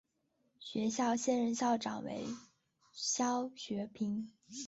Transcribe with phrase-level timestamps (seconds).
[0.59, 2.25] 学校现任校长为
[2.91, 4.31] 肖学平。